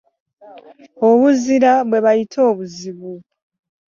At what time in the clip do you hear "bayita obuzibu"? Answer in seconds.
2.05-3.13